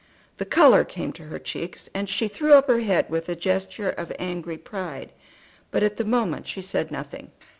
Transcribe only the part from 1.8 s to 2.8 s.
and she threw up her